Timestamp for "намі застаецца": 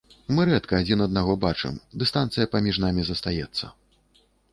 2.85-3.65